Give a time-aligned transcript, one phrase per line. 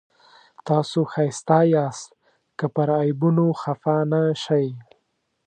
[0.67, 2.09] تاسو ښایسته یاست
[2.57, 4.67] که پر عیبونو خفه نه شئ.